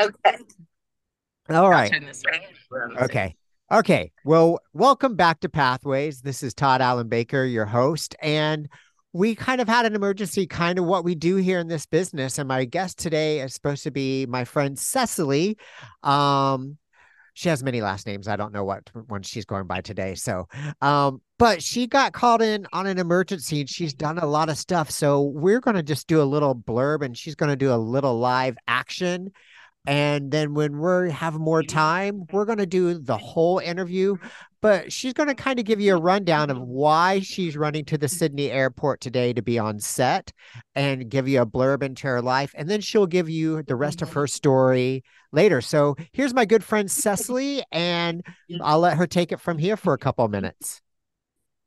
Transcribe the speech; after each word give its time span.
Okay. 0.00 0.36
All 1.50 1.70
right. 1.70 1.90
Okay. 3.02 3.34
Okay. 3.72 4.12
Well, 4.24 4.60
welcome 4.72 5.16
back 5.16 5.40
to 5.40 5.48
Pathways. 5.48 6.20
This 6.20 6.42
is 6.42 6.54
Tod 6.54 6.80
Allen 6.80 7.08
Baker, 7.08 7.44
your 7.44 7.66
host. 7.66 8.14
And 8.20 8.68
we 9.12 9.34
kind 9.34 9.60
of 9.60 9.68
had 9.68 9.86
an 9.86 9.94
emergency, 9.94 10.46
kind 10.46 10.78
of 10.78 10.84
what 10.84 11.04
we 11.04 11.14
do 11.14 11.36
here 11.36 11.58
in 11.58 11.68
this 11.68 11.86
business. 11.86 12.38
And 12.38 12.48
my 12.48 12.64
guest 12.64 12.98
today 12.98 13.40
is 13.40 13.54
supposed 13.54 13.82
to 13.84 13.90
be 13.90 14.26
my 14.26 14.44
friend 14.44 14.76
Cessalee. 14.76 15.56
Um, 16.02 16.76
she 17.36 17.50
has 17.50 17.62
many 17.62 17.82
last 17.82 18.06
names. 18.06 18.28
I 18.28 18.36
don't 18.36 18.54
know 18.54 18.64
what 18.64 18.88
one 19.08 19.20
she's 19.20 19.44
going 19.44 19.66
by 19.66 19.82
today. 19.82 20.14
So, 20.14 20.48
um, 20.80 21.20
but 21.38 21.62
she 21.62 21.86
got 21.86 22.14
called 22.14 22.40
in 22.40 22.66
on 22.72 22.86
an 22.86 22.98
emergency 22.98 23.60
and 23.60 23.68
she's 23.68 23.92
done 23.92 24.16
a 24.16 24.24
lot 24.24 24.48
of 24.48 24.56
stuff. 24.56 24.90
So 24.90 25.20
we're 25.20 25.60
going 25.60 25.74
to 25.76 25.82
just 25.82 26.06
do 26.06 26.22
a 26.22 26.24
little 26.24 26.54
blurb 26.54 27.04
and 27.04 27.14
she's 27.14 27.34
going 27.34 27.50
to 27.50 27.56
do 27.56 27.74
a 27.74 27.76
little 27.76 28.18
live 28.18 28.56
action. 28.66 29.32
And 29.86 30.30
then 30.30 30.54
when 30.54 30.80
we 30.80 31.10
have 31.12 31.34
more 31.34 31.62
time, 31.62 32.24
we're 32.32 32.44
going 32.44 32.58
to 32.58 32.66
do 32.66 32.98
the 32.98 33.16
whole 33.16 33.58
interview 33.58 34.16
but 34.66 34.92
she's 34.92 35.12
going 35.12 35.28
to 35.28 35.34
kind 35.36 35.60
of 35.60 35.64
give 35.64 35.80
you 35.80 35.94
a 35.94 36.00
rundown 36.00 36.50
of 36.50 36.60
why 36.60 37.20
she's 37.20 37.56
running 37.56 37.84
to 37.84 37.96
the 37.96 38.08
Sydney 38.08 38.50
airport 38.50 39.00
today 39.00 39.32
to 39.32 39.40
be 39.40 39.60
on 39.60 39.78
set 39.78 40.32
and 40.74 41.08
give 41.08 41.28
you 41.28 41.40
a 41.40 41.46
blurb 41.46 41.84
into 41.84 42.08
her 42.08 42.20
life. 42.20 42.52
And 42.56 42.68
then 42.68 42.80
she'll 42.80 43.06
give 43.06 43.28
you 43.28 43.62
the 43.62 43.76
rest 43.76 44.02
of 44.02 44.12
her 44.14 44.26
story 44.26 45.04
later. 45.30 45.60
So 45.60 45.94
here's 46.10 46.34
my 46.34 46.46
good 46.46 46.64
friend 46.64 46.88
Cessalee, 46.88 47.62
and 47.70 48.24
I'll 48.60 48.80
let 48.80 48.96
her 48.96 49.06
take 49.06 49.30
it 49.30 49.40
from 49.40 49.56
here 49.56 49.76
for 49.76 49.92
a 49.92 49.98
couple 49.98 50.26
minutes. 50.26 50.80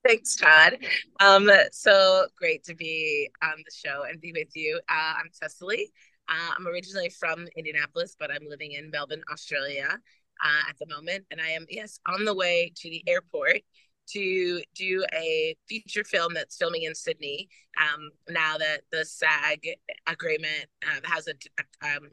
Thanks, 0.06 0.36
Tod. 0.36 0.78
Um, 1.22 1.50
so 1.72 2.26
great 2.38 2.66
to 2.66 2.76
be 2.76 3.30
on 3.42 3.56
the 3.58 3.72
show 3.74 4.04
and 4.04 4.20
be 4.20 4.34
with 4.34 4.56
you. 4.56 4.80
Uh, 4.90 5.14
I'm 5.16 5.30
Cessalee. 5.32 5.86
Uh, 6.30 6.54
I'm 6.58 6.68
originally 6.68 7.10
from 7.10 7.48
Indianapolis, 7.56 8.16
but 8.20 8.32
I'm 8.32 8.48
living 8.48 8.74
in 8.74 8.92
Melbourne, 8.92 9.24
Australia 9.32 9.88
uh, 10.44 10.70
at 10.70 10.78
the 10.80 10.86
moment, 10.88 11.26
and 11.32 11.42
I 11.42 11.50
am 11.50 11.66
yes 11.70 12.00
on 12.06 12.24
the 12.24 12.36
way 12.36 12.72
to 12.76 12.90
the 12.90 13.04
airport 13.08 13.62
to 14.12 14.62
do 14.76 15.06
a 15.14 15.56
feature 15.68 16.04
film 16.04 16.34
that's 16.34 16.58
filming 16.58 16.84
in 16.84 16.96
Sydney. 16.96 17.50
Um, 17.78 18.10
now 18.30 18.58
that 18.58 18.82
the 18.92 19.06
SAG 19.06 19.68
agreement 20.08 20.66
uh, 20.86 21.00
has 21.04 21.28
a 21.28 21.34
um, 21.86 22.10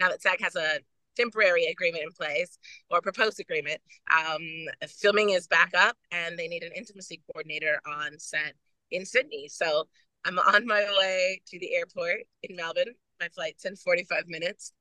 now 0.00 0.08
that 0.08 0.22
SAG 0.22 0.40
has 0.40 0.56
a 0.56 0.80
temporary 1.16 1.66
agreement 1.66 2.02
in 2.04 2.10
place 2.10 2.58
or 2.90 3.00
proposed 3.00 3.38
agreement, 3.38 3.80
um, 4.12 4.40
filming 4.88 5.30
is 5.30 5.46
back 5.46 5.72
up, 5.76 5.96
and 6.10 6.38
they 6.38 6.48
need 6.48 6.64
an 6.64 6.72
intimacy 6.76 7.20
coordinator 7.26 7.80
on 7.86 8.18
set 8.18 8.54
in 8.90 9.04
Sydney. 9.04 9.48
So 9.48 9.84
I'm 10.24 10.38
on 10.38 10.66
my 10.66 10.84
way 10.98 11.42
to 11.46 11.58
the 11.58 11.74
airport 11.74 12.22
in 12.42 12.56
Melbourne. 12.56 12.94
My 13.22 13.28
flight's 13.28 13.64
in 13.64 13.76
45 13.76 14.26
minutes. 14.26 14.72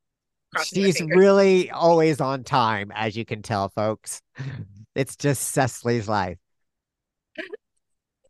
She's 0.63 0.99
really 0.99 1.69
always 1.69 2.19
on 2.19 2.43
time, 2.43 2.91
as 2.95 3.15
you 3.15 3.23
can 3.23 3.43
tell, 3.43 3.69
folks. 3.69 4.21
It's 4.93 5.15
just 5.15 5.55
Cessalee's 5.55 6.09
life. 6.09 6.37
I 7.39 7.43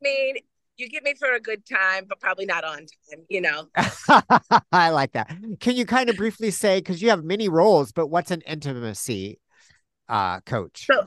mean, 0.04 0.36
you 0.78 0.88
get 0.90 1.02
me 1.02 1.16
for 1.18 1.34
a 1.34 1.40
good 1.40 1.66
time, 1.66 2.06
but 2.08 2.20
probably 2.20 2.46
not 2.46 2.64
on 2.64 2.86
time, 3.10 3.26
you 3.30 3.42
know. 3.42 3.68
I 4.72 4.92
like 4.92 5.14
that. 5.14 5.36
Can 5.60 5.76
you 5.76 5.88
kind 5.88 6.08
of 6.08 6.18
briefly 6.18 6.52
say, 6.52 6.78
because 6.78 7.02
you 7.02 7.10
have 7.10 7.24
many 7.24 7.50
roles, 7.50 7.92
but 7.92 8.08
what's 8.08 8.30
an 8.30 8.42
intimacy 8.42 9.40
uh, 10.08 10.42
coach? 10.42 10.86
So, 10.86 11.04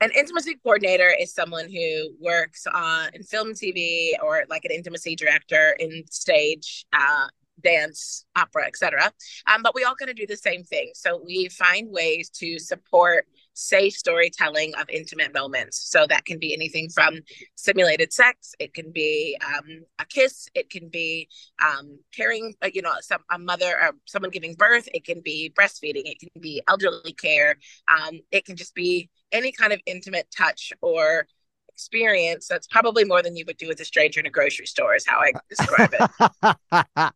an 0.00 0.10
intimacy 0.14 0.56
coordinator 0.62 1.12
is 1.18 1.32
someone 1.32 1.68
who 1.68 2.14
works 2.20 2.66
on 2.72 3.08
in 3.14 3.24
film, 3.24 3.54
TV, 3.54 4.10
or 4.22 4.44
like 4.48 4.64
an 4.64 4.70
intimacy 4.70 5.16
director 5.16 5.74
in 5.80 6.04
stage, 6.10 6.86
uh, 6.92 7.26
dance, 7.60 8.24
opera, 8.36 8.66
etc. 8.66 9.12
Um, 9.46 9.62
but 9.62 9.74
we 9.74 9.84
all 9.84 9.94
kind 9.94 10.10
of 10.10 10.16
do 10.16 10.26
the 10.26 10.36
same 10.36 10.64
thing. 10.64 10.90
So 10.94 11.22
we 11.24 11.48
find 11.48 11.90
ways 11.90 12.30
to 12.30 12.58
support 12.58 13.26
safe 13.56 13.94
storytelling 13.94 14.74
of 14.74 14.88
intimate 14.90 15.32
moments. 15.32 15.90
So 15.90 16.06
that 16.08 16.26
can 16.26 16.38
be 16.38 16.52
anything 16.52 16.90
from 16.90 17.20
simulated 17.54 18.12
sex, 18.12 18.54
it 18.60 18.74
can 18.74 18.92
be 18.92 19.36
um, 19.44 19.84
a 19.98 20.04
kiss, 20.04 20.48
it 20.54 20.68
can 20.68 20.88
be 20.88 21.28
um, 21.64 21.98
caring, 22.14 22.54
uh, 22.62 22.68
you 22.72 22.82
know, 22.82 22.92
some 23.00 23.22
a 23.30 23.38
mother 23.38 23.74
or 23.80 23.92
someone 24.04 24.30
giving 24.30 24.54
birth, 24.54 24.88
it 24.92 25.04
can 25.04 25.22
be 25.22 25.52
breastfeeding, 25.58 26.02
it 26.04 26.20
can 26.20 26.28
be 26.40 26.62
elderly 26.68 27.14
care, 27.14 27.56
um, 27.88 28.20
it 28.30 28.44
can 28.44 28.56
just 28.56 28.74
be 28.74 29.08
any 29.32 29.52
kind 29.52 29.72
of 29.72 29.80
intimate 29.86 30.26
touch 30.36 30.72
or 30.82 31.26
experience 31.76 32.48
that's 32.48 32.66
probably 32.66 33.04
more 33.04 33.20
than 33.20 33.36
you 33.36 33.44
would 33.46 33.58
do 33.58 33.68
with 33.68 33.78
a 33.80 33.84
stranger 33.84 34.18
in 34.18 34.24
a 34.24 34.30
grocery 34.30 34.64
store 34.64 34.94
is 34.94 35.06
how 35.06 35.18
i 35.18 35.30
describe 35.50 35.92
it 35.92 37.12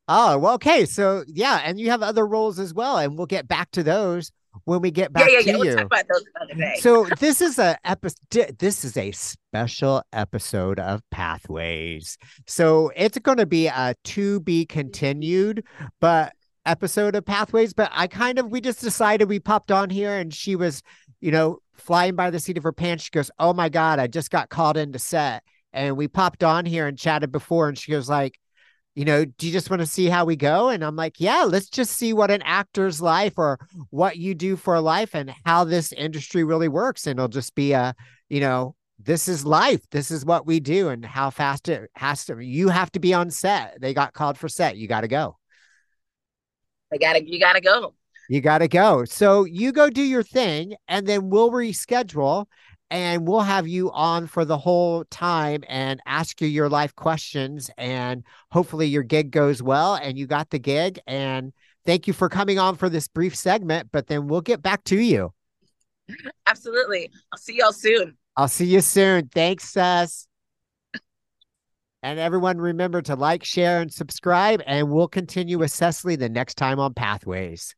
oh 0.08 0.36
well 0.36 0.54
okay 0.54 0.84
so 0.84 1.22
yeah 1.28 1.60
and 1.64 1.78
you 1.78 1.90
have 1.90 2.02
other 2.02 2.26
roles 2.26 2.58
as 2.58 2.74
well 2.74 2.98
and 2.98 3.16
we'll 3.16 3.24
get 3.24 3.46
back 3.46 3.70
to 3.70 3.84
those 3.84 4.32
when 4.64 4.80
we 4.80 4.90
get 4.90 5.12
back 5.12 5.28
yeah, 5.28 5.38
yeah, 5.40 5.52
to 5.52 5.64
yeah. 5.64 6.72
you. 6.74 6.80
So 6.80 7.06
this 7.18 7.40
is 7.40 7.58
a 7.58 7.76
episode. 7.84 8.56
This 8.58 8.84
is 8.84 8.96
a 8.96 9.10
special 9.12 10.02
episode 10.12 10.78
of 10.78 11.02
Pathways. 11.10 12.16
So 12.46 12.92
it's 12.96 13.18
going 13.18 13.38
to 13.38 13.46
be 13.46 13.66
a 13.66 13.94
to 14.04 14.40
be 14.40 14.64
continued, 14.66 15.64
but 16.00 16.32
episode 16.66 17.16
of 17.16 17.24
Pathways. 17.24 17.74
But 17.74 17.90
I 17.92 18.06
kind 18.06 18.38
of 18.38 18.50
we 18.50 18.60
just 18.60 18.80
decided 18.80 19.28
we 19.28 19.40
popped 19.40 19.70
on 19.70 19.90
here, 19.90 20.16
and 20.16 20.32
she 20.32 20.56
was, 20.56 20.82
you 21.20 21.30
know, 21.30 21.58
flying 21.74 22.16
by 22.16 22.30
the 22.30 22.40
seat 22.40 22.56
of 22.58 22.62
her 22.64 22.72
pants. 22.72 23.04
She 23.04 23.10
goes, 23.10 23.30
"Oh 23.38 23.52
my 23.52 23.68
god, 23.68 23.98
I 23.98 24.06
just 24.06 24.30
got 24.30 24.48
called 24.48 24.76
into 24.76 24.98
set." 24.98 25.42
And 25.72 25.96
we 25.96 26.08
popped 26.08 26.44
on 26.44 26.66
here 26.66 26.86
and 26.86 26.98
chatted 26.98 27.32
before, 27.32 27.68
and 27.68 27.78
she 27.78 27.90
goes 27.92 28.08
like, 28.08 28.38
"You 28.94 29.04
know, 29.04 29.24
do 29.24 29.46
you 29.46 29.52
just 29.52 29.70
want 29.70 29.80
to 29.80 29.86
see 29.86 30.06
how 30.06 30.24
we 30.24 30.36
go?" 30.36 30.68
And 30.68 30.84
I'm 30.84 30.96
like, 30.96 31.20
"Yeah, 31.20 31.42
let's 31.42 31.68
just 31.68 31.92
see 31.96 32.12
what 32.12 32.30
an 32.30 32.42
actor's 32.42 33.00
life 33.00 33.34
or 33.36 33.58
what 33.90 34.16
you 34.16 34.34
do 34.34 34.56
for 34.56 34.74
a 34.74 34.80
life 34.80 35.14
and 35.14 35.34
how 35.44 35.64
this 35.64 35.92
industry 35.92 36.44
really 36.44 36.68
works." 36.68 37.06
And 37.06 37.18
it'll 37.18 37.28
just 37.28 37.54
be 37.54 37.72
a, 37.72 37.94
you 38.28 38.40
know, 38.40 38.76
this 38.98 39.28
is 39.28 39.44
life. 39.44 39.82
This 39.90 40.10
is 40.10 40.24
what 40.24 40.46
we 40.46 40.60
do, 40.60 40.88
and 40.88 41.04
how 41.04 41.30
fast 41.30 41.68
it 41.68 41.90
has 41.96 42.24
to. 42.26 42.38
You 42.38 42.68
have 42.68 42.92
to 42.92 43.00
be 43.00 43.12
on 43.12 43.30
set. 43.30 43.80
They 43.80 43.94
got 43.94 44.12
called 44.14 44.38
for 44.38 44.48
set. 44.48 44.76
You 44.76 44.86
got 44.88 45.00
to 45.02 45.08
go. 45.08 45.38
I 46.92 46.98
gotta. 46.98 47.28
You 47.28 47.40
gotta 47.40 47.60
go. 47.60 47.94
You 48.28 48.40
got 48.40 48.58
to 48.58 48.68
go. 48.68 49.04
So 49.04 49.44
you 49.44 49.72
go 49.72 49.90
do 49.90 50.02
your 50.02 50.22
thing, 50.22 50.74
and 50.88 51.06
then 51.06 51.30
we'll 51.30 51.50
reschedule 51.50 52.46
and 52.90 53.26
we'll 53.26 53.40
have 53.40 53.66
you 53.66 53.90
on 53.90 54.26
for 54.26 54.44
the 54.44 54.58
whole 54.58 55.04
time 55.06 55.64
and 55.68 56.00
ask 56.06 56.40
you 56.40 56.46
your 56.46 56.68
life 56.68 56.94
questions. 56.94 57.70
And 57.76 58.22
hopefully 58.52 58.86
your 58.86 59.02
gig 59.02 59.30
goes 59.30 59.62
well 59.62 59.96
and 59.96 60.18
you 60.18 60.26
got 60.26 60.50
the 60.50 60.58
gig. 60.58 61.00
And 61.06 61.52
thank 61.84 62.06
you 62.06 62.12
for 62.12 62.28
coming 62.28 62.58
on 62.58 62.76
for 62.76 62.88
this 62.88 63.08
brief 63.08 63.34
segment, 63.34 63.88
but 63.90 64.06
then 64.06 64.28
we'll 64.28 64.42
get 64.42 64.62
back 64.62 64.84
to 64.84 65.00
you. 65.00 65.32
Absolutely. 66.46 67.10
I'll 67.32 67.38
see 67.38 67.58
y'all 67.58 67.72
soon. 67.72 68.16
I'll 68.36 68.48
see 68.48 68.66
you 68.66 68.80
soon. 68.80 69.28
Thanks, 69.28 69.70
Sess. 69.70 70.28
And 72.02 72.18
everyone, 72.20 72.58
remember 72.58 73.00
to 73.02 73.16
like, 73.16 73.42
share, 73.44 73.80
and 73.80 73.92
subscribe. 73.92 74.62
And 74.66 74.90
we'll 74.90 75.08
continue 75.08 75.58
with 75.58 75.72
Cessalee 75.72 76.18
the 76.18 76.28
next 76.28 76.56
time 76.58 76.78
on 76.78 76.92
Pathways. 76.92 77.74